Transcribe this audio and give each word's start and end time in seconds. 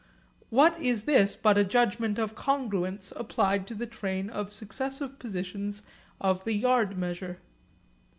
What 0.49 0.81
is 0.81 1.03
this 1.03 1.35
but 1.35 1.59
a 1.59 1.63
judgment 1.63 2.17
of 2.17 2.33
congruence 2.33 3.13
applied 3.15 3.67
to 3.67 3.75
the 3.75 3.85
train 3.85 4.31
of 4.31 4.51
successive 4.51 5.19
positions 5.19 5.83
of 6.19 6.43
the 6.43 6.53
yard 6.53 6.97
measure? 6.97 7.37